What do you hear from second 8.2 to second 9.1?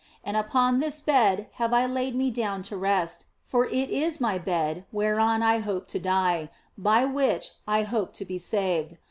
be saved.